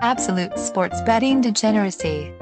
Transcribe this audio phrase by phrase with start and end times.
[0.00, 2.32] Absolute sports betting degeneracy.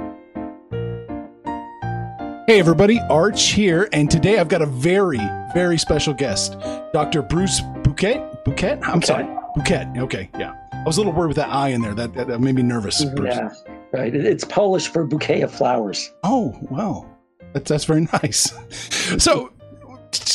[2.46, 5.20] Hey, everybody, Arch here, and today I've got a very,
[5.52, 6.56] very special guest,
[6.92, 7.22] Dr.
[7.22, 8.44] Bruce Bukiet.
[8.44, 8.80] Bukiet?
[8.84, 9.06] I'm Okay.
[9.06, 9.24] sorry.
[9.56, 9.98] Bukiet.
[9.98, 10.54] Okay, yeah.
[10.72, 11.94] I was a little worried with that I in there.
[11.94, 13.04] That, that, that made me nervous.
[13.04, 13.34] Bruce.
[13.34, 13.48] Yeah,
[13.92, 14.14] right.
[14.14, 16.12] It's Polish for bouquet of flowers.
[16.22, 17.06] Oh, wow.
[17.52, 18.52] That's, that's very nice.
[19.18, 19.50] So,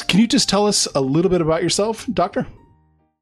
[0.08, 2.46] can you just tell us a little bit about yourself, Doctor?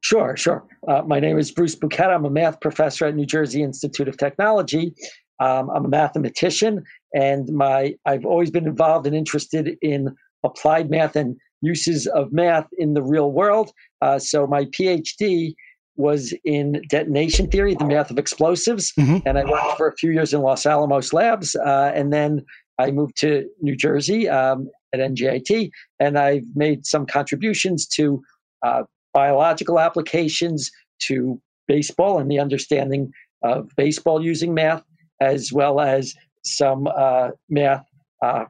[0.02, 0.64] Sure, sure.
[0.88, 2.08] Uh, my name is Bruce Bukiet.
[2.08, 4.94] I'm a math professor at New Jersey Institute of Technology.
[5.40, 6.82] Um, I'm a mathematician,
[7.14, 12.66] and my I've always been involved and interested in applied math and uses of math
[12.78, 13.72] in the real world.
[14.00, 15.54] Uh, so my PhD
[15.96, 19.22] was in detonation theory, the math of explosives, Mhm.
[19.26, 22.42] and I worked for a few years in Los Alamos Labs, uh, and then
[22.78, 28.22] I moved to New Jersey um, at NJIT, and I've made some contributions to
[28.62, 28.82] uh,
[29.12, 34.82] biological applications to baseball and the understanding of baseball using math,
[35.20, 37.84] as well as some uh, math
[38.22, 38.44] uh,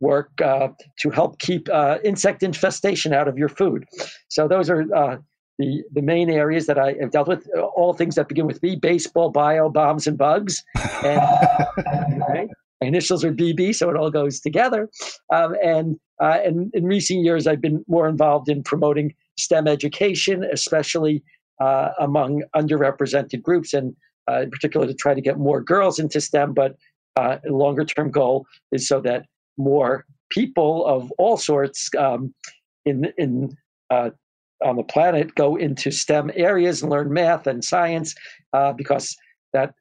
[0.00, 3.84] work uh, to help keep uh, insect infestation out of your food.
[4.28, 5.16] So those are uh,
[5.58, 7.46] the the main areas that I have dealt with.
[7.76, 10.62] All things that begin with B: baseball, bio, bombs, and bugs.
[11.04, 11.20] And
[12.28, 12.48] right?
[12.80, 14.88] my initials are BB, so it all goes together.
[15.32, 20.44] Um, and uh, and in recent years, I've been more involved in promoting STEM education,
[20.52, 21.22] especially
[21.60, 23.94] uh, among underrepresented groups, and
[24.30, 26.54] uh, in particular to try to get more girls into STEM.
[26.54, 26.76] But
[27.16, 32.34] uh, longer term goal is so that more people of all sorts um,
[32.84, 33.56] in in
[33.90, 34.10] uh,
[34.64, 38.14] on the planet go into STEM areas and learn math and science,
[38.52, 39.16] uh, because
[39.52, 39.74] that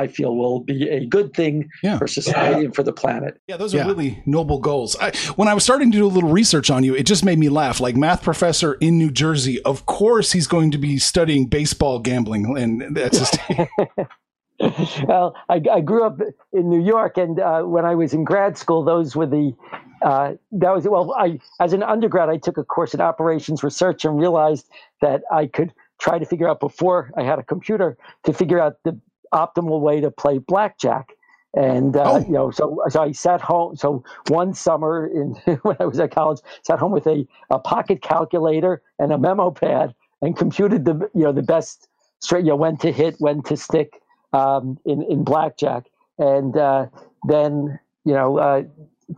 [0.00, 1.98] I feel will be a good thing Yeah.
[1.98, 3.40] for society and for the planet.
[3.46, 3.86] Yeah, those are Yeah.
[3.86, 4.96] really noble goals.
[5.00, 7.38] I, when I was starting to do a little research on you, it just made
[7.38, 7.80] me laugh.
[7.80, 12.56] Like math professor in New Jersey, of course he's going to be studying baseball gambling,
[12.56, 13.38] and that's just
[15.06, 16.20] well, I, I grew up
[16.52, 19.54] in New York, and uh, when I was in grad school, those were the
[20.02, 21.14] uh, that was well.
[21.18, 24.68] I as an undergrad, I took a course in operations research and realized
[25.00, 28.76] that I could try to figure out before I had a computer to figure out
[28.84, 28.98] the
[29.32, 31.12] optimal way to play blackjack.
[31.54, 32.18] And uh, Oh.
[32.20, 33.76] you know, so so I sat home.
[33.76, 38.02] So one summer in when I was at college, sat home with a, a pocket
[38.02, 41.88] calculator and a memo pad and computed the you know the best
[42.20, 44.00] straight you know when to hit, when to stick
[44.32, 45.86] um, in in blackjack,
[46.18, 46.86] and uh,
[47.26, 48.62] then you know uh,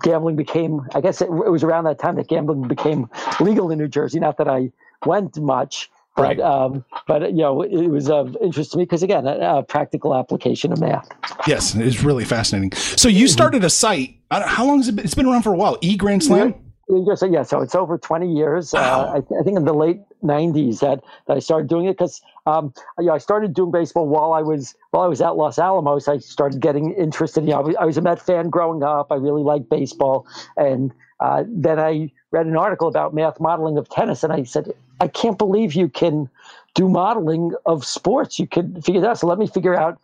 [0.02, 0.80] gambling became.
[0.94, 4.20] I guess it, it was around that time that gambling became legal in New Jersey.
[4.20, 4.72] Not that I
[5.06, 6.40] went much, but Right.
[6.40, 10.14] um, but you know it was of interest to me because again, a, a practical
[10.14, 11.08] application of math.
[11.46, 12.72] yes, it's really fascinating.
[12.72, 14.18] So you started a site.
[14.30, 15.04] How long has it been?
[15.04, 15.78] It's been around for a while.
[15.80, 16.54] E Grand Slam.
[16.88, 18.74] You yeah, so it's over 20 years.
[18.74, 21.92] Uh, I, th- I think in the late 90s that, that I started doing it
[21.92, 25.58] because um, yeah, I started doing baseball while I was while I was at Los
[25.58, 26.08] Alamos.
[26.08, 27.44] I started getting interested.
[27.44, 29.10] You know, I was, I was a Met fan growing up.
[29.10, 33.88] I really liked baseball, and uh, then I read an article about math modeling of
[33.88, 36.28] tennis, and I said, I can't believe you can
[36.74, 38.38] do modeling of sports.
[38.38, 39.10] You can figure that.
[39.10, 39.18] out.
[39.18, 40.00] So let me figure out,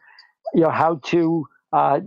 [0.54, 2.00] you know, how to uh,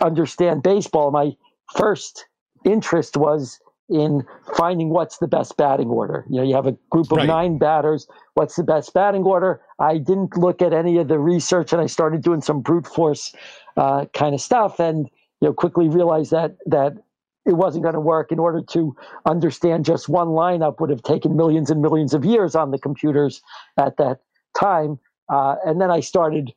[0.00, 1.10] understand baseball.
[1.10, 1.36] My
[1.76, 2.26] first
[2.64, 4.24] interest was in
[4.56, 6.24] finding what's the best batting order.
[6.30, 7.26] You know, you have a group of Right.
[7.26, 8.06] nine batters.
[8.34, 9.60] What's the best batting order?
[9.80, 13.34] I didn't look at any of the research, and I started doing some brute force
[13.76, 15.10] uh, kind of stuff, and
[15.40, 16.98] you know, quickly realized that that
[17.46, 18.30] it wasn't going to work.
[18.32, 18.96] In order to
[19.26, 23.42] understand just one lineup, would have taken millions and millions of years on the computers
[23.76, 24.20] at that
[24.58, 24.98] time.
[25.28, 26.52] Uh, and then I started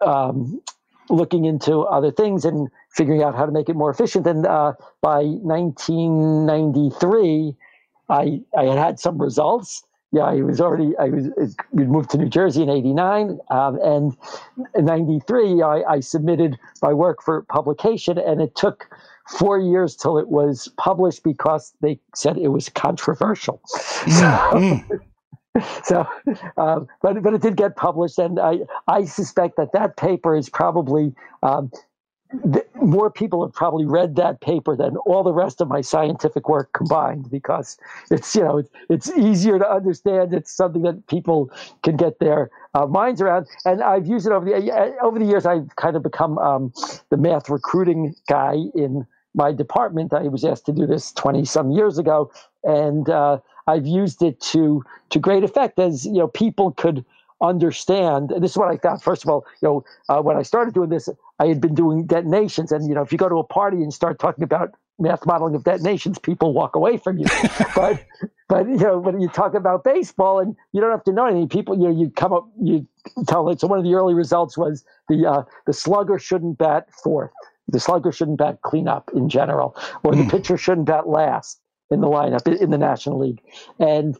[0.00, 0.60] um,
[1.10, 4.26] looking into other things and figuring out how to make it more efficient.
[4.26, 4.72] And uh,
[5.02, 7.54] by 1993,
[8.08, 9.82] I I had had some results.
[10.10, 14.16] Yeah, I was already I was we moved to New Jersey in '89, um, and
[14.74, 18.88] in '93 I, I submitted my work for publication, and it took
[19.28, 23.60] four years till it was published because they said it was controversial.
[23.74, 25.02] Mm.
[25.84, 26.06] so
[26.56, 30.48] um, but but it did get published and i i suspect that that paper is
[30.48, 31.12] probably
[31.42, 31.70] um,
[32.52, 36.48] th- more people have probably read that paper than all the rest of my scientific
[36.48, 37.76] work combined because
[38.10, 40.34] it's you know it's, it's easier to understand.
[40.34, 41.50] It's something that people
[41.82, 43.46] can get their uh, minds around.
[43.64, 46.72] And i've used it over the uh, over the years i've kind of become um,
[47.10, 50.12] the math recruiting guy in my department.
[50.12, 52.30] I was asked to do this 20 some years ago.
[52.64, 57.04] And uh, I've used it to to great effect as you know people could
[57.40, 58.30] understand.
[58.32, 59.02] And this is what I thought.
[59.02, 61.08] First of all, you know, uh, when I started doing this,
[61.38, 63.92] I had been doing detonations, and you know, if you go to a party and
[63.92, 67.26] start talking about math modeling of detonations, people walk away from you.
[67.74, 68.04] but
[68.48, 71.48] but you know when you talk about baseball and you don't have to know anything,
[71.48, 72.86] people you know you come up you
[73.26, 73.60] tell it.
[73.60, 77.30] So one of the early results was the uh, the slugger shouldn't bat fourth.
[77.68, 82.06] The slugger shouldn't bat cleanup in general, or the pitcher shouldn't bat last in the
[82.06, 83.42] lineup in the National League.
[83.78, 84.16] And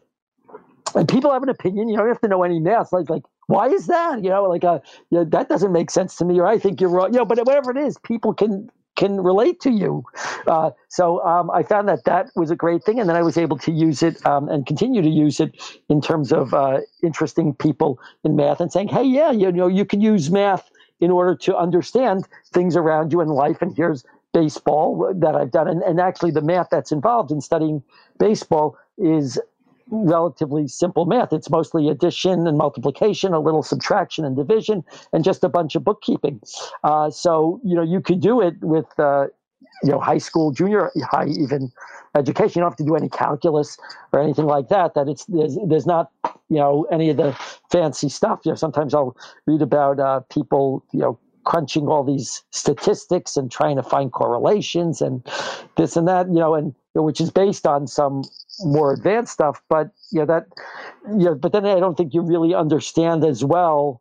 [0.98, 1.88] and people have an opinion.
[1.88, 2.92] You don't have to know any math.
[2.92, 4.22] Like like why is that?
[4.22, 4.80] You know, like uh,
[5.10, 7.12] you know, that doesn't make sense to me, or I think you're wrong.
[7.12, 10.02] You know, but whatever it is, people can can relate to you.
[10.48, 13.38] Uh, so um, I found that that was a great thing, and then I was
[13.38, 15.54] able to use it um, and continue to use it
[15.88, 19.84] in terms of uh, interesting people in math and saying, hey, yeah, you know, you
[19.84, 20.68] can use math
[21.00, 24.04] in order to understand things around you in life, and here's
[24.34, 27.84] baseball that I've done, and, and actually the math that's involved in studying
[28.18, 29.38] baseball is
[29.90, 31.32] relatively simple math.
[31.32, 35.85] It's mostly addition and multiplication, a little subtraction and division, and just a bunch of
[35.85, 36.40] bookkeeping.
[36.85, 39.26] Uh, so you know you could do it with uh,
[39.82, 41.73] you know high school, junior high, even
[42.14, 42.61] education.
[42.61, 43.79] You don't have to do any calculus
[44.12, 44.94] or anything like that.
[44.94, 46.11] That it's there's, there's not
[46.49, 47.32] you know any of the
[47.70, 48.41] fancy stuff.
[48.44, 51.19] You know sometimes I'll read about uh, people you know
[51.49, 55.26] crunching all these statistics and trying to find correlations and
[55.79, 58.23] this and that, you know, and which is based on some
[58.60, 59.62] more advanced stuff.
[59.69, 60.46] But you know that,
[61.08, 64.00] you know, but then I don't think you really understand as well,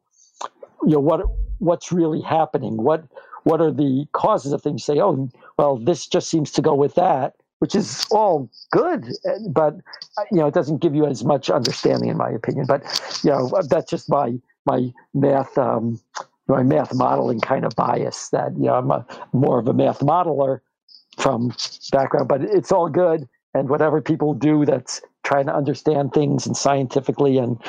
[0.84, 1.22] you know, what
[1.60, 2.78] what's really happening.
[2.78, 3.04] What
[3.44, 4.88] what are the causes of things?
[4.88, 9.06] You say, oh, well, this just seems to go with that, which is all good,
[9.50, 9.76] but
[10.32, 12.66] you know, it doesn't give you as much understanding, in my opinion.
[12.68, 12.84] But
[13.24, 16.00] you know, that's just my my math um,
[16.48, 20.00] my math modeling kind of bias that you know I'm a, more of a math
[20.00, 20.60] modeler
[21.18, 21.54] from
[21.92, 23.28] background, but it's all good.
[23.54, 27.60] And whatever people do that's trying to understand things and scientifically and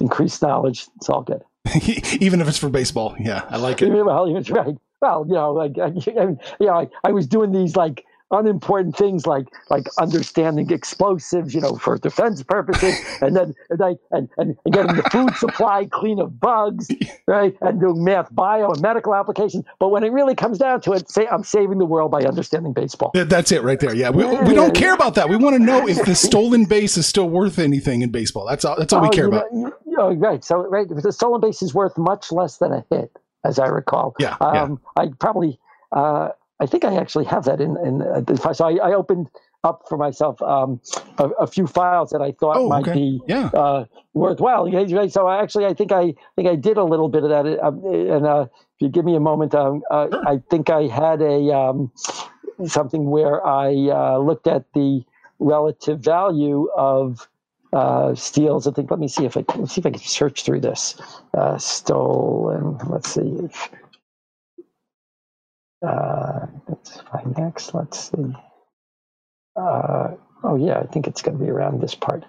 [0.00, 1.42] increase knowledge, it's all good.
[2.20, 3.90] even if it's for baseball, yeah, I like it.
[4.04, 4.76] Well, right.
[5.00, 6.26] Well, you know, like I, I,
[6.60, 11.60] you know, I, I was doing these like unimportant things like like understanding explosives, you
[11.60, 16.20] know, for defense purposes, and then and, I, and, and getting the food supply clean
[16.20, 16.88] of bugs,
[17.26, 19.64] right, and doing math, bio, and medical applications.
[19.78, 22.72] But when it really comes down to it, say I'm saving the world by understanding
[22.72, 23.12] baseball.
[23.14, 23.94] That's it, right there.
[23.94, 25.28] Yeah, we, we don't care about that.
[25.28, 28.46] We want to know if the stolen base is still worth anything in baseball.
[28.46, 28.76] That's all.
[28.76, 29.52] That's all we oh, care you know, about.
[29.86, 30.44] You know, right.
[30.44, 34.14] So right, the stolen base is worth much less than a hit, as I recall.
[34.18, 34.36] Yeah.
[34.40, 35.02] Um, yeah.
[35.04, 35.58] I probably.
[35.90, 36.28] Uh,
[36.60, 38.54] I think I actually have that in in uh, the file.
[38.54, 39.30] So I, I opened
[39.64, 40.80] up for myself um,
[41.18, 42.94] a, a, few files that I thought oh, might okay.
[42.94, 43.46] be yeah.
[43.48, 43.84] uh,
[44.14, 44.70] worthwhile.
[45.08, 47.46] So I actually I think I think I did a little bit of that.
[47.64, 48.46] Um, and uh,
[48.76, 50.28] if you give me a moment, um, uh, sure.
[50.28, 51.92] I think I had a um,
[52.66, 55.04] something where I uh, looked at the
[55.38, 57.28] relative value of
[57.72, 58.66] uh, steals.
[58.66, 58.90] I think.
[58.90, 61.00] Let me see if I let's see if I can search through this.
[61.58, 62.78] stolen.
[62.88, 63.38] Let's see.
[63.42, 63.70] If,
[65.86, 67.74] uh, let's find next.
[67.74, 68.34] Let's see.
[69.56, 70.14] Uh,
[70.44, 72.24] oh yeah, I think it's going to be around this part.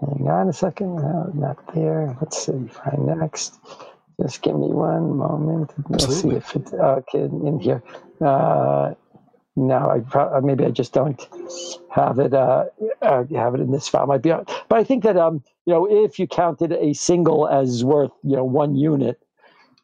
[0.00, 0.96] Hang on a second.
[0.96, 2.16] No, not there.
[2.20, 2.68] Let's see.
[2.68, 3.58] Find next.
[4.20, 5.72] Just give me one moment.
[5.88, 7.82] Let's see if it's okay in here.
[8.20, 8.94] Uh,
[9.56, 11.20] no, I pro- uh, maybe I just don't
[11.90, 12.34] have it.
[12.34, 12.66] Uh,
[13.02, 14.06] uh, have it in this file.
[14.06, 17.84] Might be, but I think that um, you know, if you counted a single as
[17.84, 19.23] worth you know one unit,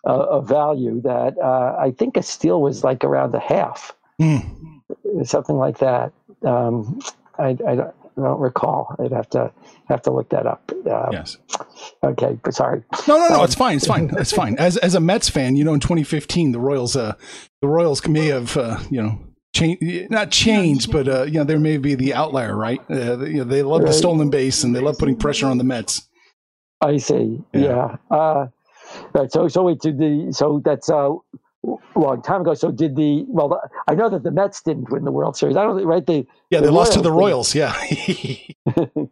[0.04, 4.44] of value that uh, I think a steal was like around a half, mm.
[5.24, 6.12] something like that.
[6.42, 7.00] Um,
[7.38, 8.94] I, I, don't, I, don't, recall.
[8.98, 9.52] I'd have to
[9.88, 10.72] have to look that up.
[10.90, 11.36] Um, yes.
[12.02, 12.82] Okay, but sorry.
[13.06, 13.38] No, no, no.
[13.40, 13.76] Um, it's fine.
[13.76, 14.10] It's fine.
[14.16, 14.56] It's fine.
[14.58, 17.14] As as a Mets fan, you know, in 2015, the Royals, uh,
[17.60, 19.18] the Royals may have, uh, you know.
[19.52, 22.80] Change, not change, but uh, you know there may be the outlier, right?
[22.88, 23.88] Uh, you know, they love right.
[23.88, 26.08] the stolen base and they love putting pressure on the Mets.
[26.80, 27.42] I see.
[27.52, 27.96] Yeah.
[28.10, 28.16] yeah.
[28.16, 28.46] Uh,
[29.12, 29.30] Right.
[29.30, 31.10] So so it did the so that's uh,
[31.64, 32.54] a long time ago.
[32.54, 33.60] So did the well?
[33.88, 35.56] I know that the Mets didn't win the World Series.
[35.56, 36.06] I don't think right.
[36.06, 37.54] They yeah, they the lost to the Royals.
[37.54, 37.74] Yeah.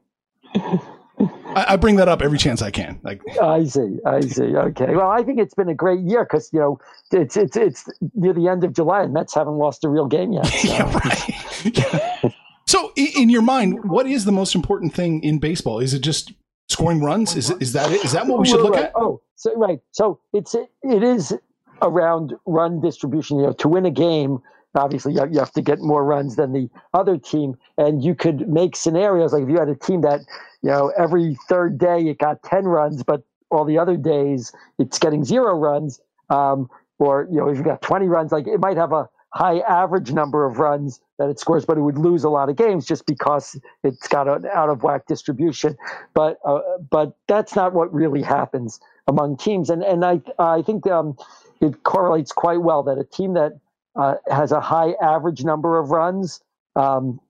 [1.54, 3.00] I, I, bring that up every chance I can.
[3.02, 4.56] Like I see, I see.
[4.56, 4.94] Okay.
[4.94, 6.78] Well, I think it's been a great year because you know
[7.10, 10.32] it's it's it's near the end of July and Mets haven't lost a real game
[10.32, 10.46] yet.
[10.58, 10.68] So.
[10.68, 12.34] yeah, right.
[12.66, 15.80] so, in your mind, what is the most important thing in baseball?
[15.80, 16.32] Is it just
[16.68, 17.34] scoring runs?
[17.36, 18.04] Is is that it?
[18.04, 18.84] Is that what we should look right.
[18.84, 18.92] at?
[18.94, 19.78] Oh, so right.
[19.92, 21.32] So it's it is
[21.80, 23.38] around run distribution.
[23.38, 24.40] You know, to win a game,
[24.74, 28.74] obviously you have to get more runs than the other team, and you could make
[28.74, 30.20] scenarios like if you had a team that
[30.62, 34.98] you know every third day it got ten runs, but all the other days it's
[34.98, 36.00] getting zero runs.
[36.30, 36.68] Um,
[36.98, 40.12] or you know, if you got 20 runs, like it might have a high average
[40.12, 43.06] number of runs that it scores, but it would lose a lot of games just
[43.06, 45.76] because it's got an out of whack distribution.
[46.12, 46.58] But uh,
[46.90, 51.16] but that's not what really happens among teams, and and I I think um,
[51.60, 53.58] it correlates quite well that a team that
[53.96, 56.40] uh, has a high average number of runs
[56.76, 57.20] um,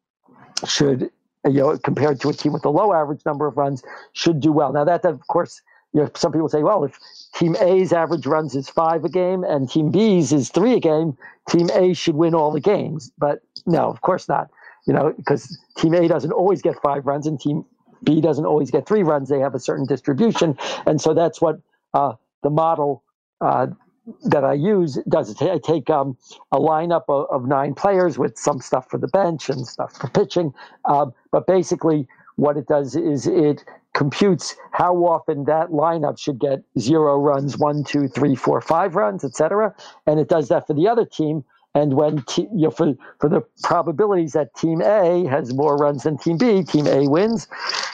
[0.67, 1.11] should
[1.47, 3.83] you know compared to a team with a low average number of runs
[4.13, 4.73] should do well.
[4.73, 5.63] Now that of course
[5.95, 6.99] you know some people say well if
[7.35, 11.17] team A's average runs is five a game and team B's is three a game,
[11.49, 13.11] team A should win all the games.
[13.19, 14.51] But no, of course not.
[14.87, 17.65] You know because team A doesn't always get five runs and team
[18.05, 19.29] B doesn't always get three runs.
[19.29, 20.57] They have a certain distribution,
[20.87, 21.61] and so that's what
[21.95, 23.05] uh, the model
[23.41, 23.69] uh,
[24.25, 25.31] that I use does.
[25.31, 25.43] it.
[25.43, 26.17] I take um,
[26.53, 30.09] a lineup of, of, nine players with some stuff for the bench and stuff for
[30.09, 30.53] pitching,
[30.87, 33.65] uh, but basically what it does is it
[33.95, 39.25] computes how often that lineup should get zero runs, one, two, three, four, five runs,
[39.25, 39.75] etc.
[40.07, 41.45] And it does that for the other team
[41.79, 46.03] and when te- you know, for for the probabilities that Team A has more runs
[46.03, 47.47] than Team B, Team A wins.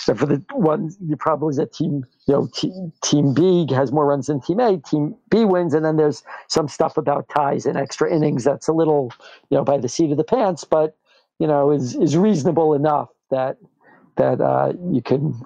[0.08, 2.72] And for the ones the probabilities that Team you know t-
[3.02, 5.74] Team B has more runs than Team A, Team B wins.
[5.74, 9.12] And then there's some stuff about ties and extra innings that's a little
[9.50, 10.96] you know by the seat of the pants, but
[11.38, 13.58] you know is is reasonable enough that
[14.16, 15.38] that uh, you can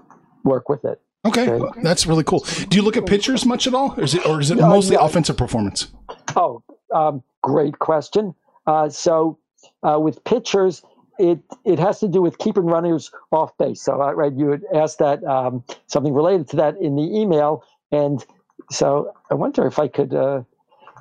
[0.45, 1.01] work with it.
[1.27, 2.47] Okay, okay, that's really cool.
[2.69, 4.97] Do you look at pitchers much at all, or is it or is it mostly
[4.97, 5.89] uh, offensive performance?
[6.37, 6.63] Oh,
[6.95, 8.35] um, great question.
[8.67, 9.39] Uh, so
[9.83, 10.83] uh, with pitchers,
[11.19, 13.83] it it has to do with keeping runners off base.
[13.83, 17.65] So uh, right, you had asked that um, something related to that in the email,
[17.91, 18.25] and
[18.71, 20.15] so I wonder if I could.
[20.15, 20.43] Uh,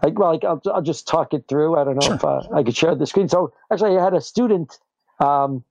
[0.04, 1.75] I, well, I'll, I'll just talk it through.
[1.75, 2.16] I don't know sure.
[2.16, 3.27] if uh, I could share the screen.
[3.27, 4.80] So actually, I had a student
[5.20, 5.63] um,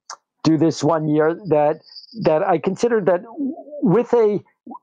[0.43, 1.81] do this one year that
[2.23, 3.23] that I considered that
[3.83, 4.41] with a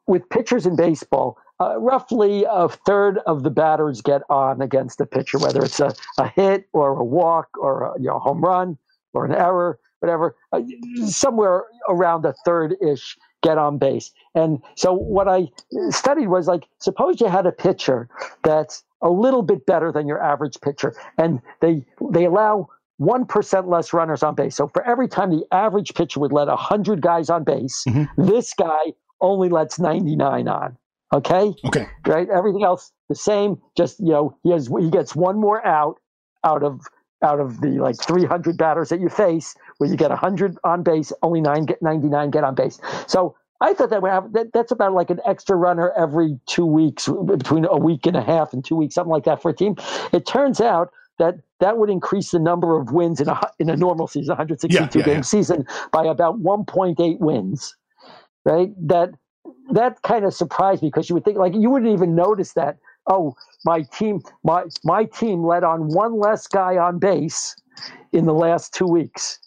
[0.07, 5.05] with pitchers in baseball, uh, roughly a third of the batters get on against the
[5.05, 8.77] pitcher, whether it's a, a hit or a walk or a you know, home run
[9.13, 10.35] or an error, whatever.
[10.51, 10.61] Uh,
[11.05, 14.11] somewhere around a third ish get on base.
[14.33, 15.49] And so what I
[15.89, 18.09] studied was like, suppose you had a pitcher
[18.43, 22.69] that's a little bit better than your average pitcher, and they they allow
[23.01, 24.55] 1% less runners on base.
[24.55, 28.25] So for every time the average pitcher would let 100 guys on base, mm-hmm.
[28.25, 30.77] this guy only lets 99 on.
[31.13, 31.53] Okay.
[31.65, 31.87] Okay.
[32.05, 32.27] Right.
[32.29, 33.61] Everything else the same.
[33.77, 35.99] Just you know, he has he gets one more out
[36.43, 36.81] out of
[37.23, 41.13] out of the like 300 batters that you face, where you get 100 on base,
[41.21, 42.79] only nine get 99 get on base.
[43.07, 46.65] So I thought that would have that, that's about like an extra runner every two
[46.65, 49.55] weeks, between a week and a half and two weeks, something like that for a
[49.55, 49.75] team.
[50.11, 53.77] It turns out that that would increase the number of wins in a in a
[53.77, 55.21] normal season, 162 yeah, yeah, game yeah.
[55.21, 57.75] season, by about 1.8 wins.
[58.43, 58.71] Right.
[58.85, 59.11] That
[59.73, 62.77] that kind of surprised me because you would think like you wouldn't even notice that.
[63.07, 67.55] Oh, my team, my my team let on one less guy on base
[68.11, 69.39] in the last two weeks.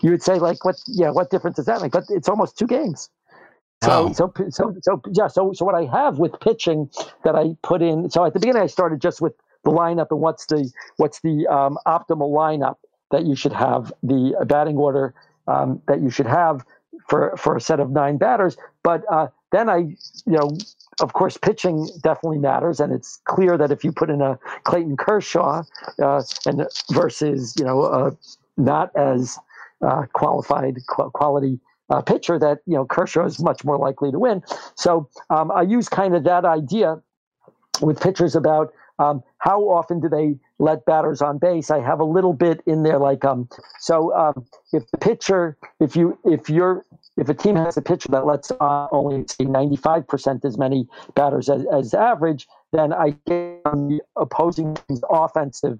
[0.00, 0.76] You would say like, what?
[0.86, 1.92] Yeah, what difference does that make?
[1.92, 3.10] But it's almost two games.
[3.82, 4.12] So, wow.
[4.12, 5.26] so, so, so, yeah.
[5.26, 6.88] So, so what I have with pitching
[7.24, 8.08] that I put in.
[8.08, 11.46] So at the beginning, I started just with the lineup and what's the what's the
[11.48, 12.76] um, optimal lineup
[13.10, 15.14] that you should have, the batting order
[15.46, 16.64] um, that you should have
[17.06, 18.56] for for a set of nine batters.
[18.82, 19.96] But uh, then I, you
[20.26, 20.50] know,
[21.00, 24.96] of course, pitching definitely matters, and it's clear that if you put in a Clayton
[24.96, 25.62] Kershaw
[26.02, 28.16] uh, and versus you know a
[28.56, 29.38] not as
[29.80, 34.18] uh, qualified qu- quality uh, pitcher, that you know Kershaw is much more likely to
[34.18, 34.42] win.
[34.74, 37.00] So um, I use kind of that idea
[37.80, 41.70] with pitchers about um, how often do they let batters on base?
[41.70, 43.48] I have a little bit in there, like um.
[43.80, 46.84] So um, if the pitcher, if you if you're
[47.16, 51.48] if a team has a pitcher that lets on only say 95% as many batters
[51.48, 55.78] as, as average, then I get the opposing team's offensive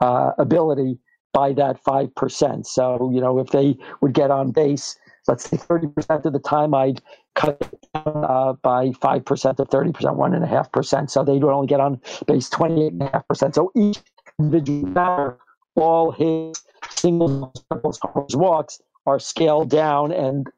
[0.00, 0.98] uh, ability
[1.32, 2.66] by that 5%.
[2.66, 6.72] So, you know, if they would get on base, let's say 30% of the time,
[6.72, 7.02] I'd
[7.34, 7.60] cut
[7.92, 11.10] down uh, by 5% to 30%, 1.5%.
[11.10, 13.54] So they would only get on base 28.5%.
[13.54, 13.98] So each
[14.38, 15.38] individual batter,
[15.74, 18.00] all his singles, triples,
[18.36, 20.48] walks, are scaled down and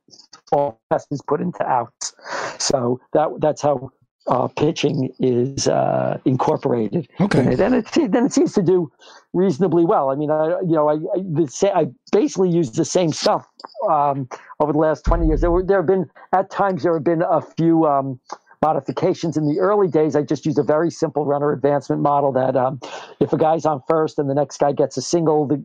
[0.52, 2.14] all test is put into outs.
[2.58, 3.92] So that that's how
[4.28, 7.08] uh, pitching is uh, incorporated.
[7.20, 8.90] Okay, and it, it, then it seems to do
[9.32, 10.10] reasonably well.
[10.10, 13.46] I mean, I you know I I, the, I basically used the same stuff
[13.90, 14.28] um,
[14.60, 15.40] over the last twenty years.
[15.40, 17.86] There were there have been at times there have been a few.
[17.86, 18.20] Um,
[18.60, 22.56] modifications in the early days i just used a very simple runner advancement model that
[22.56, 22.80] um,
[23.20, 25.64] if a guy's on first and the next guy gets a single the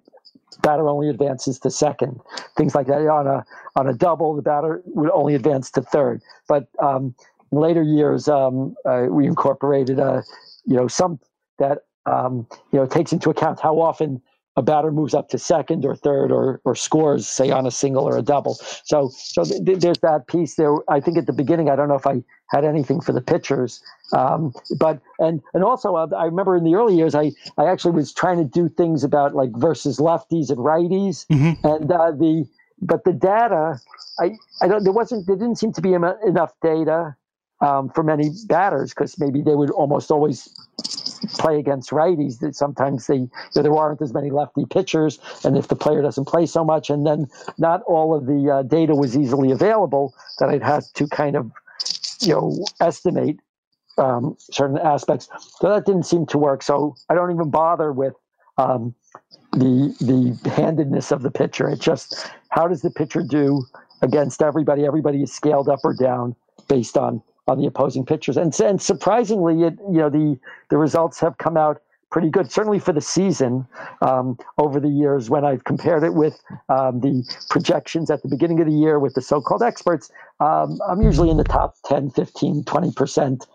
[0.63, 2.19] batter only advances to second.
[2.57, 3.07] Things like that.
[3.07, 6.21] On a on a double, the batter would only advance to third.
[6.47, 7.13] But um,
[7.51, 10.21] in later years, um, uh, we incorporated a uh,
[10.65, 11.19] you know some
[11.59, 14.21] that um, you know takes into account how often
[14.55, 18.07] a batter moves up to second or third or or scores, say on a single
[18.07, 18.53] or a double.
[18.85, 20.75] So so th- there's that piece there.
[20.89, 23.81] I think at the beginning, I don't know if I had anything for the pitchers,
[24.11, 27.93] um, but and and also uh, I remember in the early years, I I actually
[27.93, 31.57] was trying to do things about like versus lefties and righties, Mhm.
[31.63, 32.45] and uh, the
[32.79, 33.79] but the data,
[34.19, 37.15] I I don't there wasn't there didn't seem to be enough data.
[37.61, 40.49] Um, for many batters, because maybe they would almost always
[41.43, 45.57] play against righties that sometimes they you know, there aren't as many lefty pitchers and
[45.57, 48.95] if the player doesn't play so much and then not all of the uh, data
[48.95, 51.51] was easily available that i'd had to kind of
[52.21, 53.37] you know estimate
[53.99, 55.29] um, certain aspects.
[55.59, 58.13] So that didn't seem to work so i don't even bother with
[58.57, 58.95] um,
[59.53, 61.69] the the handedness of the pitcher.
[61.69, 63.63] It's just how does the pitcher do
[64.01, 64.85] against everybody?
[64.85, 66.35] Everybody is scaled up or down
[66.67, 71.19] based on on the opposing pitchers and, and surprisingly it you know the the results
[71.19, 71.81] have come out
[72.13, 73.65] pretty good, certainly for the season
[74.01, 78.59] um, over the years when I've compared it with um, the projections at the beginning
[78.61, 80.11] of the year with the so called experts.
[80.39, 83.47] Um, I'm usually in the top 10, 15, 20%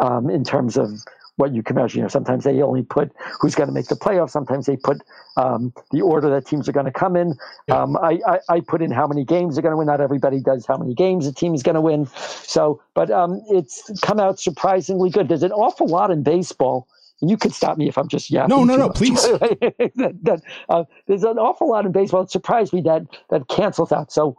[0.00, 0.90] um, in terms of
[1.36, 1.98] what you can measure.
[1.98, 4.30] You know, sometimes they only put who's going to make the playoffs.
[4.30, 5.02] Sometimes they put
[5.36, 7.34] um, the order that teams are going to come in.
[7.68, 7.82] Yeah.
[7.82, 9.86] Um, I, I, I put in how many games they're going to win.
[9.86, 12.06] Not everybody does how many games a team is going to win.
[12.16, 15.28] So, but um, it's come out surprisingly good.
[15.28, 16.88] There's an awful lot in baseball.
[17.22, 18.54] And you could stop me if I'm just yapping.
[18.54, 18.96] No, no, no, much.
[18.96, 19.22] please.
[19.22, 22.20] that, that, uh, there's an awful lot in baseball.
[22.22, 24.12] It surprised me that that cancels out.
[24.12, 24.36] So,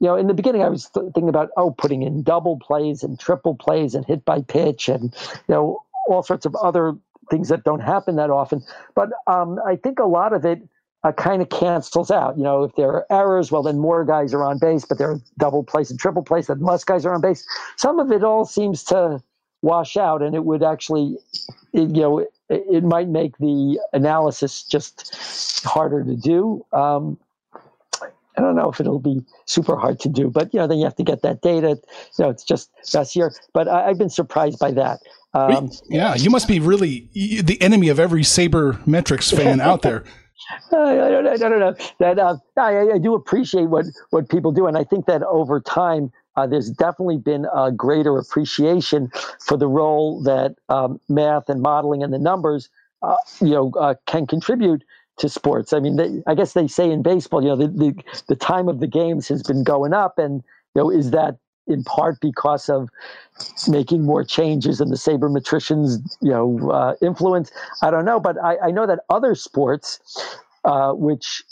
[0.00, 3.04] you know, in the beginning, I was th- thinking about oh, putting in double plays
[3.04, 5.14] and triple plays and hit by pitch and
[5.48, 6.96] you know all sorts of other
[7.30, 8.62] things that don't happen that often.
[8.94, 10.60] But um, I think a lot of it
[11.04, 12.36] uh, kind of cancels out.
[12.36, 15.10] You know, if there are errors, well, then more guys are on base, but there
[15.10, 17.46] are double plays and triple plays, then less guys are on base.
[17.76, 19.22] Some of it all seems to
[19.62, 21.16] wash out, and it would actually,
[21.72, 26.64] it, you know, it, it might make the analysis just harder to do.
[26.72, 27.18] Um,
[28.38, 30.84] I don't know if it'll be super hard to do, but you know, then you
[30.84, 31.80] have to get that data.
[32.18, 33.32] You know, it's just that's year.
[33.54, 35.00] But I, I've been surprised by that.
[35.36, 40.04] Um, yeah, you must be really the enemy of every sabermetrics fan out there.
[40.72, 44.66] I, don't, I don't know that uh, I, I do appreciate what what people do,
[44.66, 49.10] and I think that over time uh, there's definitely been a greater appreciation
[49.44, 52.68] for the role that um, math and modeling and the numbers,
[53.02, 54.84] uh, you know, uh, can contribute
[55.18, 55.72] to sports.
[55.72, 57.94] I mean, they, I guess they say in baseball, you know, the, the
[58.28, 60.42] the time of the games has been going up, and
[60.74, 62.88] you know, is that in part because of
[63.68, 67.50] making more changes in the sabermetricians, you know, uh, influence?
[67.82, 70.00] I don't know, but I, I know that other sports,
[70.64, 71.42] uh, which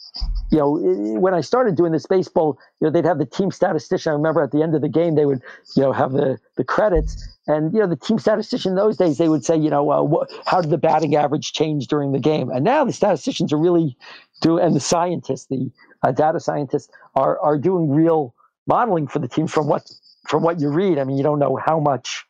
[0.51, 4.11] you know, when I started doing this baseball, you know, they'd have the team statistician.
[4.11, 5.43] I remember at the end of the game, they would,
[5.75, 7.29] you know, have the, the credits.
[7.49, 10.31] And, you know, the team statistician those days, they would say, you know, uh, what,
[10.47, 12.51] how did the batting average change during the game?
[12.51, 13.97] And now the statisticians are really
[14.41, 15.71] do, and the scientists, the
[16.05, 18.35] uh, data scientists are, are doing real
[18.67, 19.91] modeling for the teams from what,
[20.27, 20.99] from what you read.
[20.99, 22.25] I mean, you don't know how much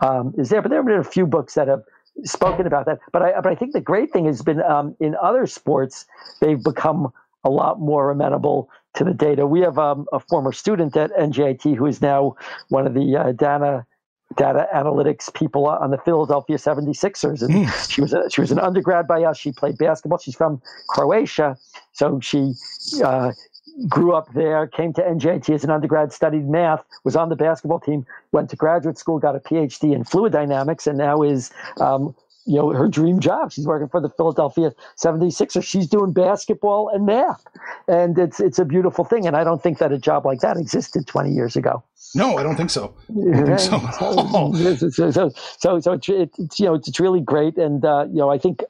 [0.00, 1.82] um, is there, but there have been a few books that have
[2.24, 2.98] spoken about that.
[3.12, 6.06] But I, but I think the great thing has been um, in other sports,
[6.40, 7.12] they've become
[7.44, 9.46] a lot more amenable to the data.
[9.46, 12.36] We have um, a former student at NJIT who is now
[12.68, 13.86] one of the uh, data
[14.36, 19.08] data analytics people on the Philadelphia 76ers and she was a, she was an undergrad
[19.08, 21.56] by us she played basketball she's from Croatia
[21.92, 22.52] so she
[23.02, 23.32] uh,
[23.88, 27.80] grew up there came to NJIT as an undergrad studied math was on the basketball
[27.80, 32.14] team went to graduate school got a PhD in fluid dynamics and now is um,
[32.46, 37.06] you know her dream job she's working for the Philadelphia 76ers she's doing basketball and
[37.06, 37.44] math
[37.88, 40.56] and it's it's a beautiful thing and I don't think that a job like that
[40.56, 41.82] existed 20 years ago
[42.14, 42.94] No, I don't think so.
[43.06, 43.78] Think so.
[44.80, 47.56] So, so, so, so, so it's, it's, you know, it's, it's really great.
[47.56, 48.64] And, uh, you know, I think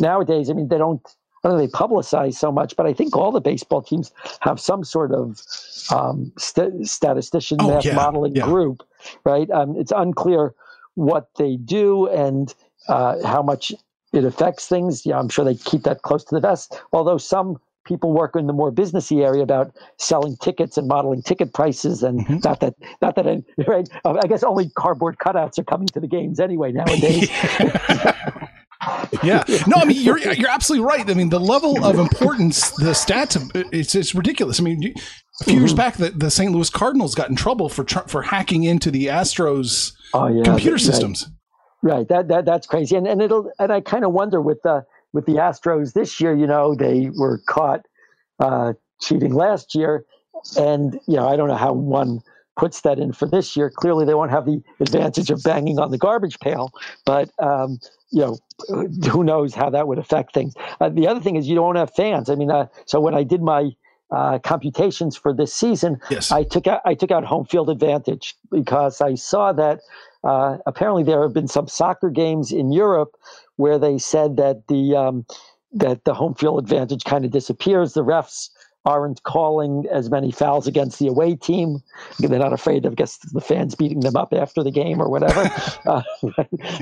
[0.00, 1.02] nowadays, I mean, they don't,
[1.46, 4.58] I don't know, they publicize so much, but I think all the baseball teams have
[4.58, 5.40] some sort of
[5.92, 8.42] um, st- statistician Oh, math yeah, modeling yeah.
[8.42, 8.82] group,
[9.24, 9.48] right?
[9.52, 10.54] Um, it's unclear
[10.96, 12.52] what they do and
[12.88, 13.72] uh, how much
[14.12, 15.06] it affects things.
[15.06, 18.48] Yeah, I'm sure they keep that close to the vest, although some people work in
[18.48, 22.38] the more businessy area about selling tickets and modeling ticket prices and Mm-hmm.
[22.42, 26.08] not that not that I, right I guess only cardboard cutouts are coming to the
[26.08, 27.30] games anyway nowadays
[29.22, 29.44] yeah.
[29.66, 31.08] No, I mean you're you're absolutely right.
[31.08, 33.36] I mean the level of importance, the stats,
[33.72, 34.60] it's it's ridiculous.
[34.60, 34.94] I mean, you-
[35.42, 36.50] a few years back, the, the St.
[36.50, 40.76] Louis Cardinals got in trouble for tr- for hacking into the Astros oh yeah computer
[40.76, 41.28] right, systems.
[41.82, 44.84] right that, that that's crazy and and it'll and I kind of wonder with the
[45.12, 47.82] with the Astros this year you know they were caught
[48.38, 50.06] uh, cheating last year
[50.56, 52.20] and you know I don't know how one
[52.56, 53.70] puts that in for this year.
[53.70, 56.72] Clearly, they won't have the advantage of banging on the garbage pail,
[57.04, 57.78] but um,
[58.10, 58.38] you know,
[59.10, 60.54] who knows how that would affect things.
[60.80, 62.30] Uh, the other thing is you don't have fans.
[62.30, 63.70] I mean, uh, so when I did my
[64.10, 66.30] uh, computations for this season, Yes.
[66.30, 69.80] I took out I took out home field advantage because I saw that
[70.24, 73.16] uh, apparently there have been some soccer games in Europe
[73.56, 75.26] where they said that the um,
[75.72, 77.92] that the home field advantage kind of disappears.
[77.94, 78.48] The refs
[78.86, 81.82] aren't calling as many fouls against the away team.
[82.20, 85.10] They're not afraid of, I guess, the fans beating them up after the game or
[85.10, 85.50] whatever.
[85.86, 86.02] uh,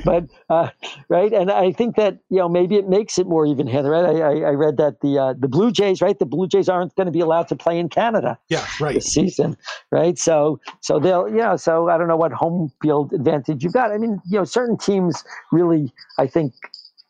[0.05, 0.69] but uh,
[1.09, 3.89] right, and I think that you know maybe it makes it more even-handed.
[3.89, 6.69] Right, I, I, I read that the uh, the Blue Jays, right, the Blue Jays
[6.69, 8.95] aren't going to be allowed to play in Canada Yeah, right.
[8.95, 9.57] this season,
[9.91, 10.17] right?
[10.17, 11.55] So, so they'll, yeah.
[11.55, 13.91] So I don't know what home field advantage you've got.
[13.91, 16.53] I mean, you know, certain teams really, I think,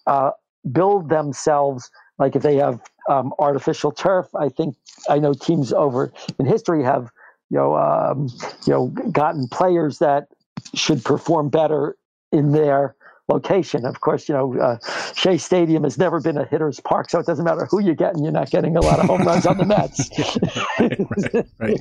[0.08, 0.32] uh,
[0.72, 4.28] build themselves like if they have um, artificial turf.
[4.36, 4.76] I think
[5.10, 7.12] I know teams over in history have,
[7.50, 8.30] you know, um,
[8.66, 10.28] you know, gotten players that
[10.74, 11.96] should perform better
[12.32, 12.96] in their
[13.28, 13.86] location.
[13.86, 14.78] Of course, you know, uh,
[15.16, 18.14] Shea Stadium has never been a hitter's park, so it doesn't matter who you get,
[18.14, 20.10] and you're not getting a lot of home runs on the Mets.
[21.60, 21.80] right,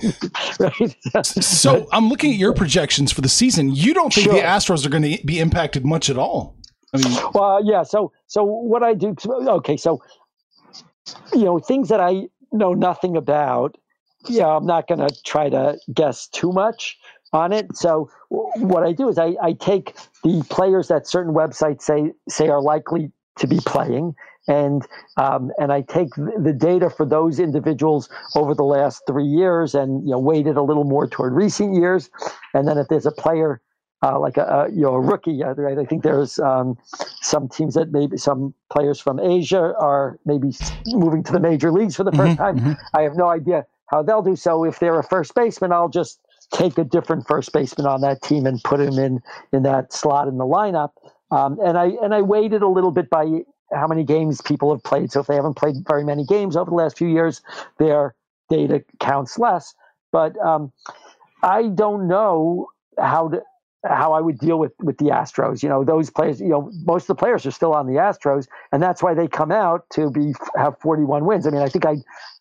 [1.24, 1.24] right?
[1.24, 3.74] So I'm looking at your projections for the season.
[3.74, 6.56] You don't think the Astros are going to be impacted much at all?
[6.94, 7.82] I mean, Well, yeah.
[7.82, 9.16] So, so what I do?
[9.26, 10.00] Okay, so
[11.32, 13.76] you know things that I know nothing about.
[14.26, 16.96] Yeah, I'm not going to try to guess too much
[17.32, 17.76] on it.
[17.76, 22.48] So, what I do is I, I take the players that certain websites say say
[22.48, 24.14] are likely to be playing,
[24.48, 24.86] and
[25.16, 29.74] um, and I take th- the data for those individuals over the last three years,
[29.74, 32.08] and you know weight it a little more toward recent years,
[32.54, 33.60] and then if there's a player
[34.04, 35.78] uh, like a, a you know a rookie, right?
[35.78, 36.78] I think there's um,
[37.22, 40.52] some teams that maybe some players from Asia are maybe
[40.86, 42.60] moving to the major leagues for the 1st Mhm, time.
[42.60, 42.78] mhm.
[42.94, 44.36] I have no idea how they'll do.
[44.36, 46.20] So if they're a first baseman, I'll just
[46.52, 50.28] take a different first baseman on that team and put him in in that slot
[50.28, 50.90] in the lineup.
[51.30, 53.26] Um, and I and I weighted a little bit by
[53.74, 55.12] how many games people have played.
[55.12, 57.42] So if they haven't played very many games over the last few years,
[57.78, 58.14] their
[58.50, 59.74] data counts less.
[60.12, 60.72] But um,
[61.42, 63.42] I don't know how to
[63.84, 65.62] how I would deal with with the Astros.
[65.62, 66.40] You know, those players.
[66.40, 69.28] You know, most of the players are still on the Astros, and that's why they
[69.28, 71.46] come out to be have 41 wins.
[71.46, 71.96] I mean, I think I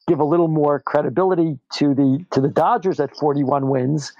[0.07, 4.13] give a little more credibility to the to the Dodgers at 41 wins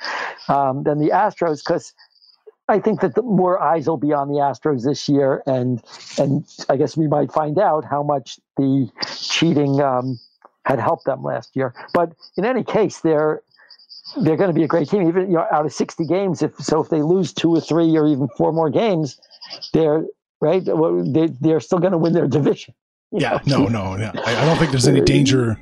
[0.47, 1.93] um, than the Astros because.
[2.69, 5.83] I think that the more eyes will be on the Astros this year, and
[6.17, 10.17] and I guess we might find out how much the cheating um,
[10.65, 11.73] had helped them last year.
[11.93, 13.41] But in any case, they're
[14.21, 15.07] they're going to be a great team.
[15.07, 17.95] Even you know, out of sixty games, if so, if they lose two or three
[17.97, 19.19] or even four more games,
[19.73, 20.05] they're
[20.41, 20.63] right.
[20.63, 22.73] They they're still going to win their division.
[23.11, 23.65] yeah, know?
[23.67, 24.21] no, no, no.
[24.25, 25.59] I, I don't think there's any danger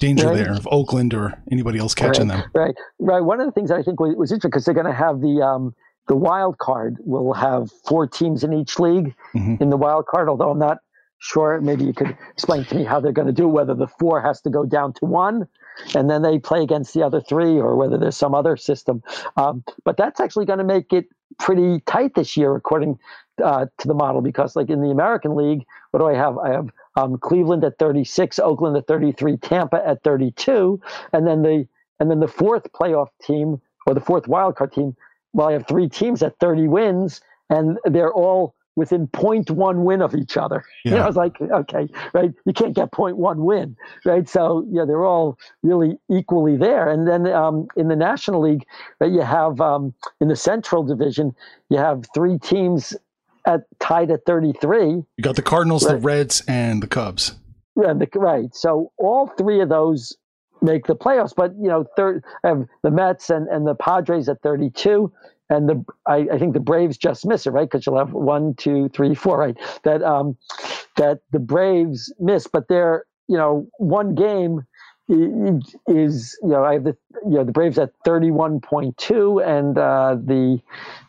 [0.00, 0.36] danger Right.
[0.36, 2.42] there of Oakland or anybody else catching them.
[2.54, 3.20] Right, right.
[3.20, 5.40] One of the things I think was, was interesting because they're going to have the
[5.42, 5.74] um,
[6.08, 6.96] the wild card.
[7.00, 9.60] will have four teams in each league Mhm.
[9.60, 10.28] in the wild card.
[10.28, 10.78] Although I'm not
[11.18, 11.60] sure.
[11.60, 13.48] Maybe you could explain to me how they're going to do.
[13.48, 15.48] Whether the four has to go down to one,
[15.94, 19.02] and then they play against the other three, or whether there's some other system.
[19.36, 21.06] Um, but that's actually going to make it
[21.38, 22.98] pretty tight this year, according
[23.42, 24.20] uh, to the model.
[24.20, 26.38] Because like in the American League, what do I have?
[26.38, 30.80] I have um, Cleveland at 36, Oakland at 33, Tampa at 32,
[31.12, 31.66] and then the
[32.00, 34.96] and then the fourth playoff team or the fourth wildcard team.
[35.32, 40.14] Well, I have three teams at 30 wins, and they're all within 0.1 win of
[40.14, 40.64] each other.
[40.84, 42.30] You know, I was like, okay, right?
[42.44, 44.28] You can't get 0.1 win, right?
[44.28, 46.90] So yeah, they're all really equally there.
[46.90, 48.66] And then um, in the National League,
[49.00, 51.34] right, you have um, in the Central Division,
[51.70, 52.94] you have three teams
[53.46, 54.88] at tied at 33.
[54.88, 57.34] You got the Cardinals, the Reds, and the Cubs.
[57.76, 58.54] And the, right.
[58.54, 60.16] So all three of those
[60.62, 61.34] make the playoffs.
[61.34, 65.12] But you know, third have the Mets and, and the Padres at 32,
[65.50, 67.68] and the I, I think the Braves just miss it, right?
[67.68, 69.56] Because you'll have one, two, three, four, right?
[69.84, 70.36] That um
[70.96, 74.66] that the Braves miss, but they're you know one game
[75.86, 80.60] is you know I have the you know the Braves at 31.2 and uh, the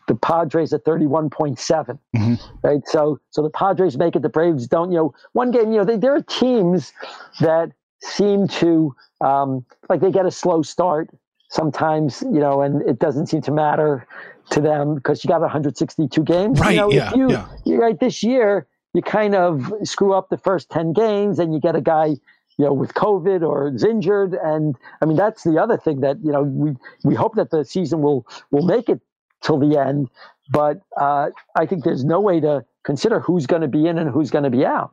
[0.08, 2.38] the Padres at 31.7 Mhm.
[2.62, 2.80] right?
[2.86, 4.90] So so the Padres make it, the Braves don't.
[4.92, 6.92] You know, one game, you know, they, there are teams
[7.40, 7.72] that
[8.02, 11.08] seem to um, like they get a slow start
[11.48, 14.06] sometimes, you know, and it doesn't seem to matter
[14.50, 16.60] to them because you got 162 games.
[16.60, 17.48] Right, You know, yeah, if you, yeah.
[17.64, 21.60] you're right this year, you kind of screw up the first 10 games and you
[21.60, 22.16] get a guy
[22.58, 26.16] you know, with COVID or is injured, and I mean that's the other thing that
[26.24, 29.00] you know we we hope that the season will will make it
[29.42, 30.08] till the end,
[30.50, 34.10] but uh, I think there's no way to consider who's going to be in and
[34.10, 34.92] who's going to be out.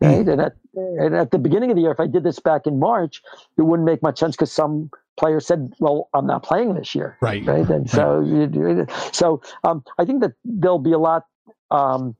[0.00, 2.66] Right, and at and at the beginning of the year, if I did this back
[2.66, 3.22] in March,
[3.56, 7.16] it wouldn't make much sense because some players said, "Well, I'm not playing this year."
[7.20, 7.44] Right.
[7.44, 7.68] Right.
[7.68, 11.24] And so, you, so um, I think that there'll be a lot
[11.70, 12.16] um,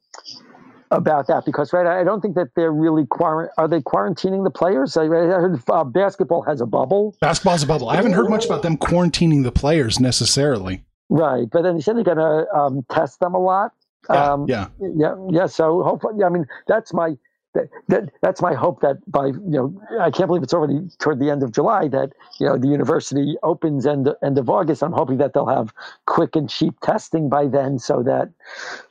[0.91, 4.51] about that because, right, I don't think that they're really quarant- are they quarantining the
[4.51, 4.97] players?
[4.97, 7.17] I, I heard uh, basketball has a bubble.
[7.21, 7.89] Basketball's a bubble.
[7.89, 10.85] I haven't heard much about them quarantining the players necessarily.
[11.11, 13.73] Right, but then they said they're going to um, test them a lot.
[14.09, 14.69] Yeah, Um, yeah.
[14.97, 15.47] yeah, yeah.
[15.47, 17.15] So hopefully, I mean, that's my
[17.55, 21.21] that, that that's my hope that by you know I can't believe it's already toward
[21.21, 24.83] the end of July that you know the university opens end end of August.
[24.83, 25.73] I'm hoping that they'll have
[26.07, 28.31] quick and cheap testing by then, so that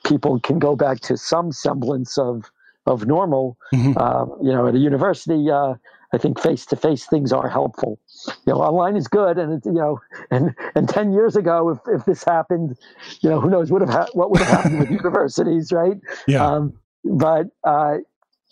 [0.03, 2.51] people can go back to some semblance of
[2.85, 3.57] of normal.
[3.73, 3.95] Mhm.
[3.97, 5.75] Uh, you know, at a university, uh,
[6.13, 7.97] I think face to face things are helpful.
[8.45, 9.99] You know, online is good, and it's you know,
[10.31, 12.77] and and ten years ago, if if this happened,
[13.21, 15.97] you know, who knows would have ha- what would have happened with universities, right?
[16.27, 16.45] Yeah.
[16.45, 16.73] Um,
[17.03, 17.97] but uh,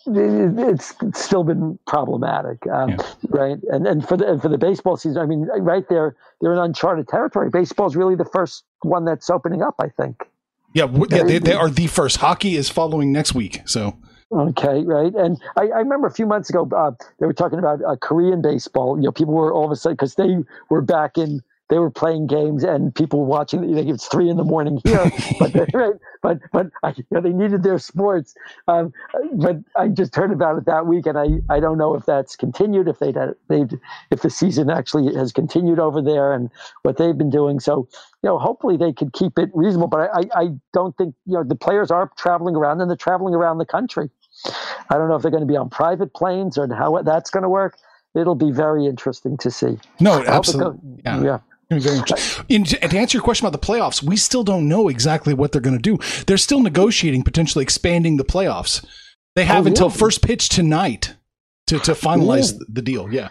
[0.06, 2.96] it's still been problematic, um, Yeah.
[3.28, 3.58] right?
[3.70, 6.58] And and for the and for the baseball season, I mean, right there, they're in
[6.58, 7.50] uncharted territory.
[7.50, 10.28] Baseball is really the first one that's opening up, I think.
[10.74, 10.86] yeah.
[10.86, 12.16] w- yeah they, they are the first.
[12.18, 13.60] Hockey is following next week.
[13.66, 13.96] So
[14.32, 15.14] Okay, right.
[15.14, 18.40] And I, I remember a few months ago, uh, they were talking about uh, Korean
[18.40, 18.96] baseball.
[18.96, 20.38] You know, people were all of a sudden because they
[20.70, 23.64] were back in, they were playing games, and people were watching.
[23.64, 27.04] You know, it's three in the morning here, but they, right, but but I, you
[27.10, 28.34] know, they needed their sports.
[28.68, 28.92] Um,
[29.32, 32.36] but I just heard about it that week, and I, I don't know if that's
[32.36, 33.10] continued, if they
[33.48, 33.64] they
[34.10, 36.50] if the season actually has continued over there, and
[36.82, 37.58] what they've been doing.
[37.58, 37.88] So
[38.22, 39.88] you know, hopefully they could keep it reasonable.
[39.88, 42.98] But I, I, I don't think you know the players are traveling around, and they're
[42.98, 44.10] traveling around the country.
[44.90, 47.44] I don't know if they're going to be on private planes or how that's going
[47.44, 47.78] to work.
[48.14, 49.78] It'll be very interesting to see.
[50.00, 50.72] no, I hope it absolutely.
[50.74, 51.22] goes- Yeah.
[51.22, 51.38] yeah.
[51.78, 52.46] Gonna Very interesting.
[52.50, 55.60] And to answer your question about the playoffs, we still don't know exactly what they're
[55.60, 55.98] going to do.
[56.26, 58.84] They're still negotiating potentially expanding the playoffs.
[59.34, 61.14] They have Oh, until first pitch tonight
[61.68, 62.66] to, to finalize Really?
[62.68, 63.12] the deal.
[63.12, 63.28] Yeah.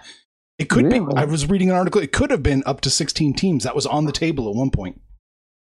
[0.58, 1.02] It could be.
[1.16, 2.02] I was reading an article.
[2.02, 3.64] It could have been up to 16 teams.
[3.64, 5.02] That was on the table at one point.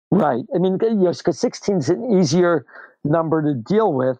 [0.10, 0.44] Right.
[0.54, 2.66] I mean, you know, because 16 is an easier
[3.04, 4.18] number to deal with.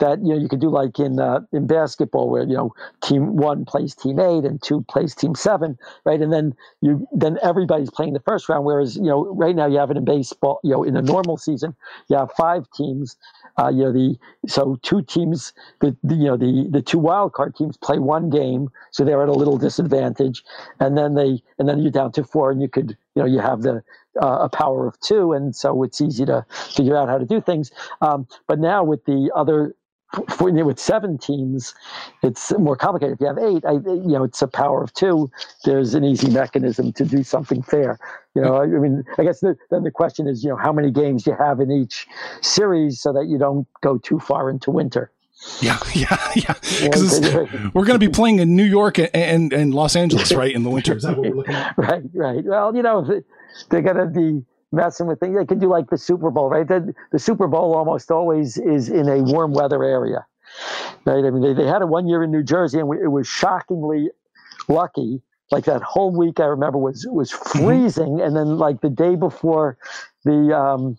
[0.00, 3.36] That you know you could do like in uh, in basketball where you know team
[3.36, 6.20] one plays team eight and two plays team seven, right?
[6.20, 8.64] And then you then everybody's playing the first round.
[8.64, 10.60] Whereas you know right now you have it in baseball.
[10.64, 11.74] You know in a normal season
[12.08, 13.16] you have five teams.
[13.58, 17.32] Uh, you know the so two teams the, the you know the the two wild
[17.32, 20.44] card teams play one game, so they're at a little disadvantage,
[20.80, 23.38] and then they and then you're down to four, and you could you know you
[23.40, 23.82] have the
[24.20, 26.44] uh, a power of two, and so it's easy to
[26.76, 27.70] figure out how to do things.
[28.00, 29.74] Um, but now with the other,
[30.30, 31.74] for, with seven teams,
[32.22, 33.14] it's more complicated.
[33.14, 35.30] If you have eight, I, you know, it's a power of two.
[35.64, 37.98] There's an easy mechanism to do something fair.
[38.34, 40.72] You know, I, I mean, I guess the, then the question is, you know, how
[40.72, 42.06] many games you have in each
[42.40, 45.10] series so that you don't go too far into winter.
[45.60, 46.54] Yeah, yeah, yeah.
[46.82, 47.20] Because
[47.74, 50.62] we're going to be playing in New York and, and, and Los Angeles, right, in
[50.62, 50.96] the winter.
[50.96, 51.74] Is that what we're looking at?
[51.78, 52.44] right, right.
[52.44, 53.22] Well, you know,
[53.70, 55.36] they're going to be messing with things.
[55.36, 56.66] They could do like the Super Bowl, right?
[56.66, 60.26] The, the Super Bowl almost always is in a warm weather area,
[61.04, 61.24] right?
[61.24, 63.26] I mean, they, they had it one year in New Jersey, and we, it was
[63.26, 64.10] shockingly
[64.68, 65.22] lucky.
[65.50, 69.78] Like that whole week, I remember was was freezing, and then like the day before
[70.24, 70.98] the um,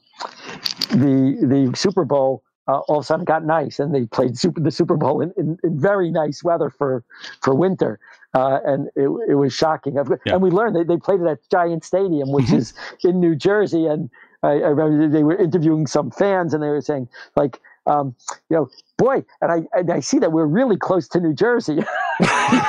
[0.91, 1.37] the
[1.71, 4.59] the Super Bowl, uh, all of a sudden it got nice, and they played super,
[4.59, 7.03] the Super Bowl in, in, in very nice weather for
[7.41, 7.99] for winter,
[8.33, 9.95] uh, and it, it was shocking.
[9.95, 10.33] Yeah.
[10.33, 13.85] And we learned they, they played it at Giant Stadium, which is in New Jersey,
[13.85, 14.09] and
[14.43, 18.15] I, I remember they were interviewing some fans, and they were saying like, um,
[18.49, 21.79] you know, boy, and I and I see that we're really close to New Jersey.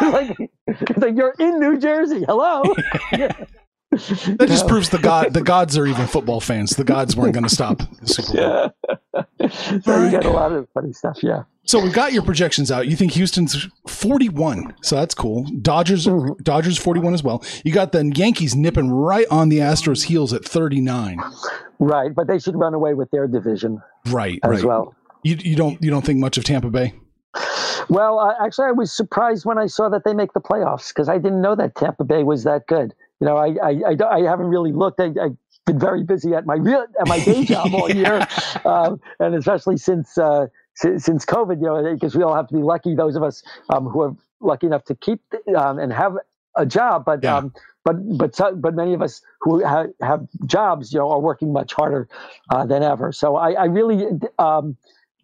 [0.00, 0.36] like,
[0.96, 2.24] like you're in New Jersey.
[2.26, 2.62] Hello.
[3.90, 6.70] That just proves the god the gods are even football fans.
[6.76, 8.72] The gods weren't going to stop the Super Bowl.
[9.42, 9.48] Yeah.
[9.83, 11.18] so you got a lot of funny stuff.
[11.22, 11.42] Yeah.
[11.64, 12.87] So we've got your projections out.
[12.88, 14.74] You think Houston's 41.
[14.83, 15.44] So that's cool.
[15.61, 16.37] Dodgers Mhm.
[16.42, 17.44] Dodgers 41 as well.
[17.64, 21.20] You got the Yankees nipping right on the Astros heels at 39.
[21.81, 24.64] Right, but they should run away with their division Right, as right.
[24.64, 24.94] well.
[25.24, 26.94] You you don't you don't think much of Tampa Bay?
[27.88, 31.09] Well, uh, actually, I was surprised when I saw that they make the playoffs because
[31.09, 32.94] I didn't know that Tampa Bay was that good.
[33.20, 35.00] You know, I I, I, I haven't really looked.
[35.00, 38.26] I, I've been very busy at my real at my day job all year,
[38.64, 41.56] um, and especially since uh, since, since COVID.
[41.61, 42.94] You know, because we all have to be lucky.
[42.94, 45.20] Those of us um, who are lucky enough to keep
[45.56, 46.14] um, and have
[46.56, 47.38] a job, but Yeah.
[47.38, 47.52] um,
[47.85, 51.72] but but but many of us who ha- have jobs, you know, are working much
[51.74, 52.09] harder
[52.50, 53.12] uh, than ever.
[53.12, 54.06] So I, I really
[54.38, 54.76] um,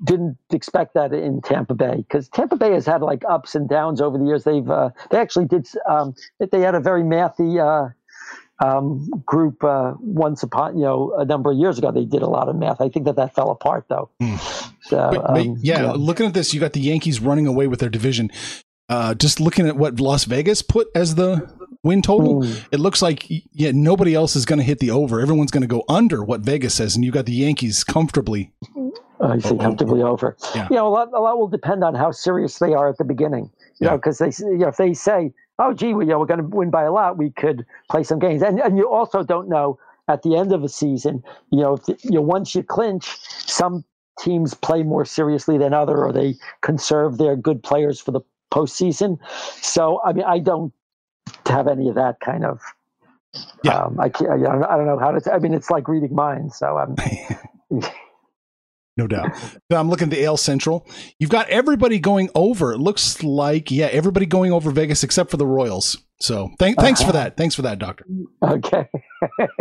[0.04, 4.00] didn't expect that in Tampa Bay because Tampa Bay has had like ups and downs
[4.00, 4.44] over the years.
[4.44, 6.14] They've uh, they actually did um,
[6.50, 7.90] they had a very mathy uh,
[8.64, 11.90] um, group uh, once upon you know a number of years ago.
[11.92, 12.80] They did a lot of math.
[12.80, 14.10] I think that that fell apart though.
[14.20, 14.36] Hmm.
[14.82, 17.80] So, But- but um, yeah, looking at this, you got the Yankees running away with
[17.80, 18.30] their division.
[18.88, 22.52] Uh, just looking at what Las Vegas put as the win total, Hmm.
[22.70, 25.20] it looks like yeah nobody else is going to hit the over.
[25.20, 28.52] Everyone's going to go under what Vegas says, and you got the Yankees comfortably.
[29.20, 30.36] I see Oh, comfortably over.
[30.54, 30.68] yeah.
[30.70, 33.04] You know, a lot, a lot will depend on how serious they are at the
[33.04, 33.50] beginning.
[33.80, 36.26] You know, because they, you know, if they say, "Oh, gee, we, you know, we're
[36.26, 39.22] going to win by a lot," we could play some games, and and you also
[39.22, 41.22] don't know at the end of a season.
[41.50, 43.84] You know, if the, you know, once you clinch, some
[44.18, 49.18] teams play more seriously than other, or they conserve their good players for the postseason.
[49.60, 50.72] So, I mean, I don't
[51.46, 52.60] have any of that kind of.
[53.62, 53.76] Yeah.
[53.78, 54.30] Um, I can't.
[54.30, 55.32] I don't, I don't know how to.
[55.32, 56.56] I mean, it's like reading minds.
[56.58, 56.96] So I'm.
[58.96, 59.30] No doubt.
[59.70, 60.86] I'm looking at the AL Central.
[61.18, 62.72] You've got everybody going over.
[62.72, 65.98] It looks like, yeah, everybody going over Vegas except for the Royals.
[66.18, 67.18] So thank, thanks for Uh-huh.
[67.24, 67.36] that.
[67.36, 68.06] Thanks for that, Doctor.
[68.42, 68.88] Okay.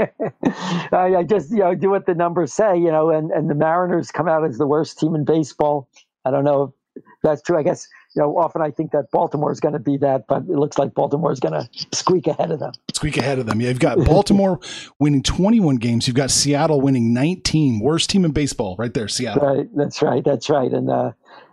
[0.93, 3.55] I, I just you know do what the numbers say, you know, and, and the
[3.55, 5.89] Mariners come out as the worst team in baseball.
[6.23, 7.57] I don't know if that's true.
[7.57, 10.43] I guess you know often I think that Baltimore is going to be that, but
[10.43, 12.71] it looks like Baltimore is going to squeak ahead of them.
[12.93, 13.61] Squeak ahead of them.
[13.61, 14.59] Yeah, you've got Baltimore
[14.99, 16.07] winning 21 games.
[16.07, 17.79] You've got Seattle winning 19.
[17.79, 19.45] Worst team in baseball right there, Seattle.
[19.45, 19.67] Right.
[19.75, 20.23] That's right.
[20.23, 20.71] That's right.
[20.71, 21.11] And uh,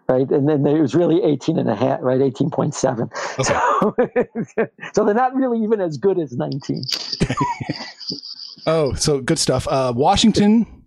[0.08, 2.20] right, and then it was really 18 and a half, right?
[2.20, 2.74] 18.7.
[3.44, 6.84] So, so they're not really even as good as 19.
[8.66, 9.66] Oh, so good stuff.
[9.68, 10.81] Uh, Washington,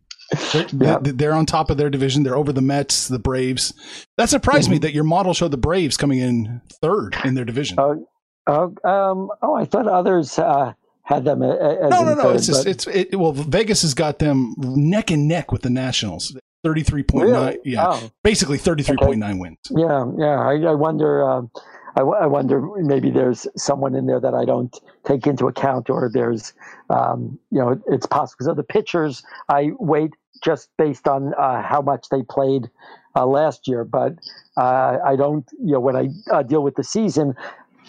[0.51, 0.97] they're, Yeah.
[1.01, 2.23] they're on top of their division.
[2.23, 3.73] They're over the Mets, the Braves.
[4.17, 7.77] That surprised me that your model showed the Braves coming in third in their division.
[7.79, 8.05] Oh,
[8.47, 12.23] oh, um, oh, I thought others uh, had them as no, no, no.
[12.23, 15.69] third, It's just it's it, well, Vegas has got them neck and neck with the
[15.69, 16.35] Nationals.
[16.63, 17.45] Thirty three point nine.
[17.45, 17.59] Really?
[17.63, 18.09] Yeah, Oh.
[18.23, 19.57] basically thirty three point nine wins.
[19.69, 20.39] Yeah, yeah.
[20.39, 21.23] I, I wonder.
[21.29, 21.51] Um,
[21.95, 25.89] I, w- I wonder maybe there's someone in there that I don't take into account,
[25.89, 26.53] or there's,
[26.89, 29.23] um, you know, it's possible of the pitchers.
[29.49, 30.11] I wait
[30.43, 32.69] just based on uh, how much they played
[33.15, 34.13] uh, last year, but
[34.57, 35.49] uh, I don't.
[35.59, 37.35] You know, when I uh, deal with the season,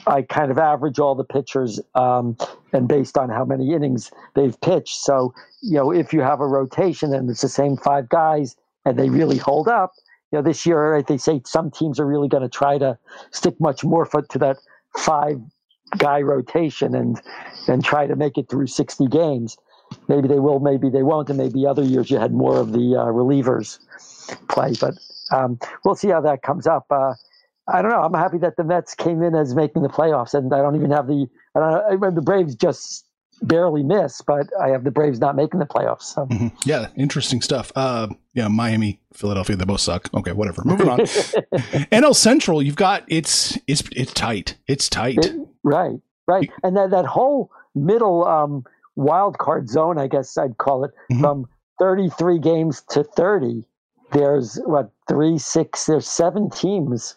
[0.07, 2.37] I kind of average all the pitchers um,
[2.73, 4.97] and based on how many innings they've pitched.
[4.97, 8.99] So, you know, if you have a rotation and it's the same five guys and
[8.99, 9.93] they really hold up,
[10.33, 12.99] you know, this year right, they say some teams are really going to try to
[13.31, 14.59] stick much more foot to that
[14.97, 15.41] five
[15.99, 17.21] guy rotation and
[17.69, 19.57] and try to make it through 60 games.
[20.09, 22.97] Maybe they will, maybe they won't, and maybe other years you had more of the
[22.97, 23.79] uh, relievers
[24.49, 24.73] play.
[24.81, 24.95] But
[25.31, 26.87] um, we'll see how that comes up.
[26.91, 27.15] Uh,
[27.69, 28.03] I don't know.
[28.03, 30.91] I'm happy that the Mets came in as making the playoffs, and I don't even
[30.91, 31.27] have the.
[31.55, 31.61] I
[31.97, 32.15] don't.
[32.15, 33.06] The Braves just
[33.43, 36.03] barely miss, but I have the Braves not making the playoffs.
[36.03, 36.27] So.
[36.27, 36.53] Mhm.
[36.65, 37.71] Yeah, interesting stuff.
[37.77, 40.09] Uh, yeah, Miami, Philadelphia, they both suck.
[40.15, 40.63] Okay, whatever.
[40.65, 40.99] Moving on.
[41.93, 44.57] NL Central, you've got it's it's it's tight.
[44.67, 45.19] It's tight.
[45.25, 45.97] It- right,
[46.27, 48.65] right, and that that whole middle um,
[48.97, 51.21] wild card zone, I guess I'd call it, Mhm.
[51.21, 51.47] from
[51.79, 53.65] 33 games to 30.
[54.13, 57.17] There's what three, six, there's seven teams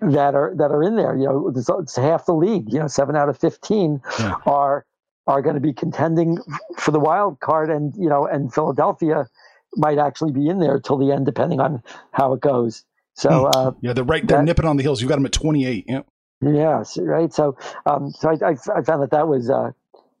[0.00, 1.14] that are that are in there.
[1.16, 2.72] You know, it's, it's half the league.
[2.72, 4.34] You know, seven out of 15 Yeah.
[4.46, 4.84] are
[5.28, 6.38] are going to be contending
[6.78, 9.28] for the wild card, and you know, and Philadelphia
[9.76, 12.84] might actually be in there till the end, depending on how it goes.
[13.14, 13.46] So.
[13.46, 14.26] Uh, yeah, they're right.
[14.26, 15.00] They're that- nipping on the heels.
[15.00, 15.84] You've got them at twenty eight.
[15.86, 16.02] Yeah.
[16.40, 17.32] Yes, right.
[17.32, 19.72] So, um, so I, I, I found that that was uh,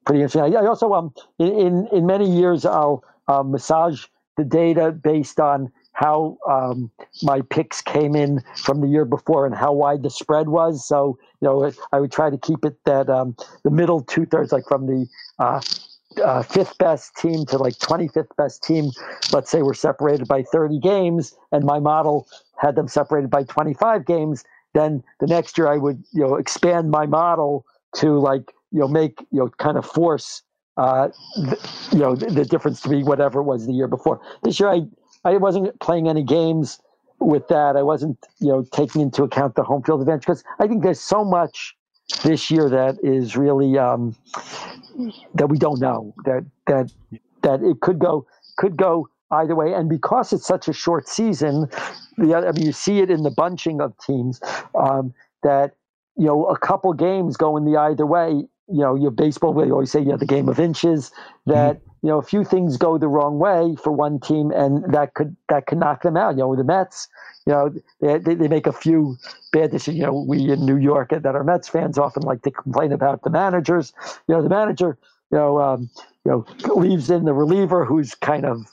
[0.04, 0.42] pretty interesting.
[0.56, 4.04] I, I also, um, in, in in many years, I'll uh, massage
[4.36, 6.92] the data based on how um,
[7.24, 10.86] my picks came in from the year before and how wide the spread was.
[10.86, 13.34] So, you know, I would try to keep it that um,
[13.64, 15.08] the middle two thirds, like from the
[15.40, 15.60] uh,
[16.24, 18.92] uh, fifth best team to like 25th best team,
[19.32, 24.06] let's say we're separated by 30 games, and my model had them separated by 25
[24.06, 24.44] games.
[24.74, 28.88] Then the next year I would, you know, expand my model to like, you know,
[28.88, 30.42] make, you know, kind of force,
[30.76, 31.58] uh, th-
[31.92, 34.20] you know, the, the difference to be whatever it was the year before.
[34.44, 34.82] This year I,
[35.28, 36.80] I wasn't playing any games
[37.20, 37.76] with that.
[37.76, 41.00] I wasn't, you know, taking into account the home field advantage because I think there's
[41.00, 41.76] so much
[42.22, 44.16] this year that is really um,
[45.34, 46.90] that we don't know that that
[47.42, 49.74] that it could go could go either way.
[49.74, 51.68] And because it's such a short season,
[52.16, 54.40] the I mean, you see it in the bunching of teams
[54.74, 55.12] um,
[55.42, 55.74] that
[56.16, 58.44] you know a couple games go in the either way.
[58.70, 61.10] You know, your baseball, we always say, you know, the game of inches.
[61.46, 65.14] That you know, a few things go the wrong way for one team, and that
[65.14, 66.32] could that could knock them out.
[66.36, 67.08] You know, the Mets,
[67.46, 69.16] you know, they, they, they make a few
[69.52, 69.98] bad decisions.
[69.98, 73.22] You know, we in New York that are Mets fans often like to complain about
[73.22, 73.92] the managers.
[74.28, 74.96] You know, the manager,
[75.32, 75.90] you know, um,
[76.24, 78.66] you know, leaves in the reliever who's kind of,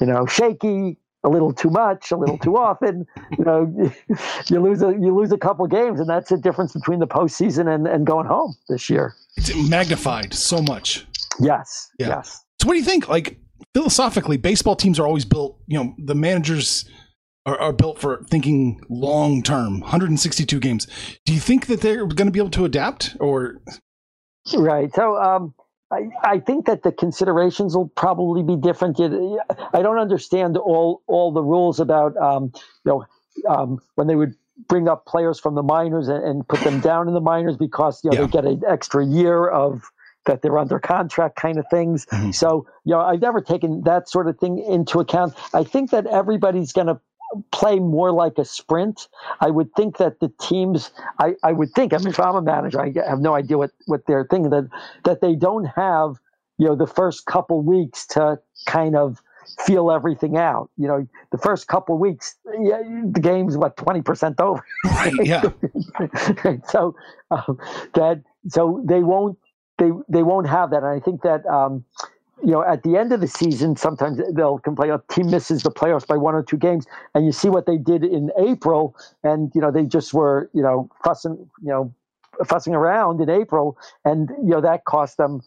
[0.00, 3.06] you know, shaky, a little too much, a little too often.
[3.38, 3.90] You know,
[4.48, 7.72] you lose a you lose a couple games, and that's the difference between the postseason
[7.74, 9.14] and, and going home this year.
[9.36, 11.06] It's magnified so much.
[11.40, 12.08] Yes, Yeah.
[12.08, 12.44] yes.
[12.60, 13.08] So what do you think?
[13.08, 13.38] Like
[13.74, 15.58] philosophically, baseball teams are always built.
[15.66, 16.88] You know, the managers
[17.46, 19.80] are, are built for thinking long term.
[19.80, 20.86] 162 games.
[21.26, 23.60] Do you think that they're going to be able to adapt, or
[24.54, 24.94] Right.
[24.94, 25.54] So um,
[25.90, 28.98] I, I think that the considerations will probably be different.
[29.00, 33.06] I don't understand all all the rules about um, you know
[33.48, 34.34] um, when they would
[34.68, 38.02] bring up players from the minors and, and, put them down in the minors because
[38.04, 38.26] you know yeah.
[38.26, 39.82] they get an extra year of
[40.26, 42.06] that they're under contract kind of things.
[42.06, 42.30] Mm-hmm.
[42.30, 45.34] So you know I've never taken that sort of thing into account.
[45.52, 47.00] I think that everybody's going to
[47.50, 49.08] play more like a sprint.
[49.40, 52.42] I would think that the teams, I, I would think, I mean, if I'm a
[52.42, 54.68] manager, I have no idea what, what they're thinking, that,
[55.04, 56.16] that they don't have,
[56.58, 59.20] you know, the first couple weeks to kind of
[59.66, 60.70] feel everything out.
[60.76, 64.64] You know, the first couple weeks, yeah, the game's what, 20% over.
[64.84, 65.42] Right, yeah.
[66.68, 66.94] so
[67.30, 67.58] um,
[67.94, 69.38] that, so they won't,
[69.78, 70.82] they, they won't have that.
[70.82, 71.84] And I think that, um,
[72.42, 75.70] you know, at the end of the season, sometimes they'll complain a team misses the
[75.70, 79.52] playoffs by one or two games, and you see what they did in April, and
[79.54, 81.94] you know they just were you know fussing you know
[82.46, 85.40] fussing around in April, and you know that cost them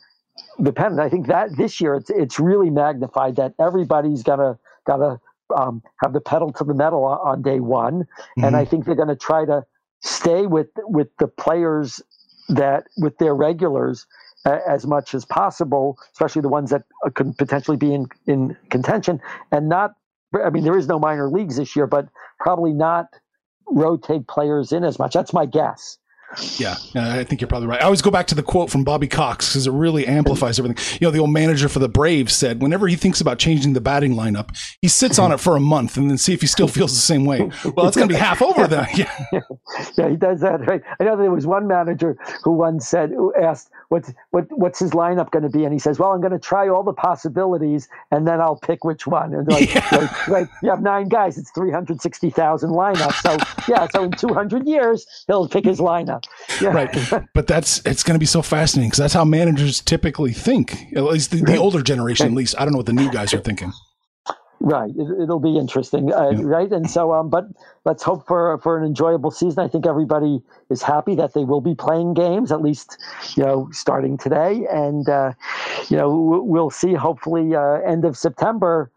[0.59, 1.01] the pennant.
[1.01, 5.19] I think that this year it's it's really magnified that everybody's gotta gotta
[5.55, 8.43] um, have the pedal to the metal on, on day one, mm-hmm.
[8.43, 9.65] and I think they're going to try to
[10.01, 12.01] stay with with the players
[12.49, 14.05] that with their regulars
[14.47, 16.83] as much as possible, especially the ones that
[17.15, 19.21] could potentially be in, in contention,
[19.51, 19.93] and not.
[20.45, 22.07] I mean, there is no minor leagues this year, but
[22.39, 23.07] probably not
[23.67, 25.13] rotate players in as much.
[25.13, 25.99] That's my guess.
[26.57, 27.81] Yeah, I think you're probably right.
[27.81, 30.77] I always go back to the quote from Bobby Cox because it really amplifies everything.
[30.99, 33.81] You know, the old manager for the Braves said whenever he thinks about changing the
[33.81, 34.49] batting lineup,
[34.81, 36.99] he sits on it for a month and then see if he still feels the
[36.99, 37.49] same way.
[37.77, 38.87] Well, it's going to be half over then.
[38.97, 39.11] Yeah.
[39.97, 40.65] yeah, he does that.
[40.67, 40.81] Right.
[40.99, 44.91] I know there was one manager who once said, who asked, "What's what, what's his
[44.91, 47.87] lineup going to be?" And he says, "Well, I'm going to try all the possibilities
[48.11, 49.87] and then I'll pick which one." And like, yeah.
[49.91, 53.21] like, like you have nine guys, it's 360,000 lineups.
[53.21, 53.37] So
[53.71, 56.16] yeah, so in 200 years he'll pick his lineup.
[56.61, 56.69] Yeah.
[56.69, 56.95] Right.
[57.33, 60.87] But that's it's going to be so fascinating because that's how managers typically think.
[60.95, 62.55] At least the, the older generation, at least.
[62.57, 63.71] I don't know what the new guys are thinking.
[64.59, 64.89] Right.
[64.89, 66.11] It, will be interesting.
[66.11, 66.39] Uh, yeah.
[66.41, 66.71] Right.
[66.71, 67.45] And so, um, but
[67.85, 69.63] let's hope for for an enjoyable season.
[69.63, 72.97] I think everybody is happy that they will be playing games at least,
[73.35, 75.33] you know, starting today, and uh,
[75.89, 76.93] you know we'll see.
[76.93, 78.91] Hopefully, uh, end of September,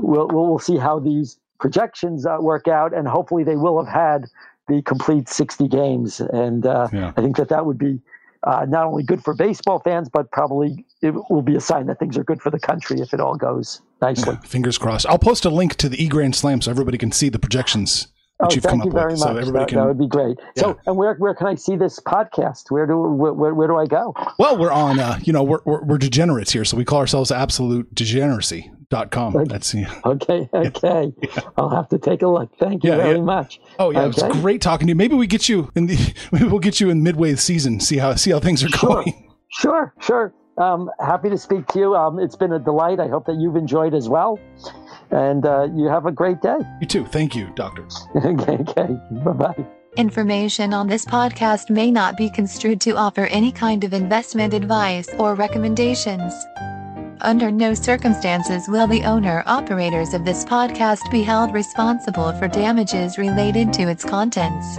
[0.00, 4.26] we'll we'll see how these projections uh, work out, and hopefully they will have had
[4.70, 6.20] the complete 60 games.
[6.20, 7.12] And uh, yeah.
[7.16, 8.00] I think that that would be
[8.44, 11.98] uh, not only good for baseball fans, but probably it will be a sign that
[11.98, 14.34] things are good for the country if it all goes nicely.
[14.34, 15.06] Yeah, fingers crossed.
[15.06, 18.08] I'll post a link to the E Grand Slam so everybody can see the projections.
[18.42, 19.20] Oh, thank you very with.
[19.20, 19.28] much.
[19.28, 20.38] So everybody that, can, that would be great.
[20.56, 20.62] Yeah.
[20.62, 22.70] So, and where, where can I see this podcast?
[22.70, 24.14] Where do where, where do I go?
[24.38, 24.98] Well, we're on.
[24.98, 29.10] Uh, you know, we're, we're, we're degenerates here, so we call ourselves Absolute Degeneracy dot
[29.10, 29.44] com.
[29.44, 30.00] That's yeah.
[30.04, 31.12] Okay, okay.
[31.22, 31.40] Yeah.
[31.56, 32.50] I'll have to take a look.
[32.58, 33.60] Thank you very much.
[33.78, 34.26] Oh yeah, okay.
[34.26, 34.96] it's great talking to you.
[34.96, 37.80] Maybe we get you in the maybe we'll get you in midway season.
[37.80, 39.30] See how see how things are going.
[39.48, 40.32] Sure, sure.
[40.58, 41.94] Um, happy to speak to you.
[41.94, 43.00] Um, it's been a delight.
[43.00, 44.38] I hope that you've enjoyed as well.
[45.10, 46.58] And uh, you have a great day.
[46.80, 47.04] You too.
[47.06, 47.86] Thank you, Doctor.
[48.16, 48.96] okay, okay.
[49.10, 49.66] Bye bye.
[49.96, 55.08] Information on this podcast may not be construed to offer any kind of investment advice
[55.18, 56.32] or recommendations.
[57.22, 63.18] Under no circumstances will the owner operators of this podcast be held responsible for damages
[63.18, 64.78] related to its contents.